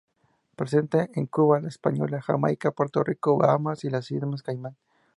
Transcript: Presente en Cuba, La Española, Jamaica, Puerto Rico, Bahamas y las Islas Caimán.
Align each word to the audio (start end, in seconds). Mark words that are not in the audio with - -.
Presente 0.55 1.11
en 1.13 1.27
Cuba, 1.27 1.59
La 1.59 1.67
Española, 1.67 2.23
Jamaica, 2.23 2.71
Puerto 2.71 3.03
Rico, 3.03 3.37
Bahamas 3.37 3.83
y 3.83 3.91
las 3.91 4.09
Islas 4.09 4.41
Caimán. 4.41 4.75